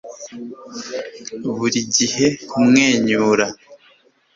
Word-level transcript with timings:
buri 1.55 1.79
gihe 1.95 2.25
kumwenyura 2.49 3.45